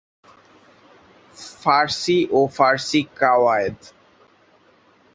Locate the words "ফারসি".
1.61-2.17, 2.55-3.01